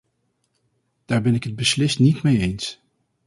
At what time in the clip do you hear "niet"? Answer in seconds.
1.99-2.23